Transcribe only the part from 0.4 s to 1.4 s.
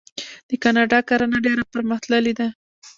د کاناډا کرنه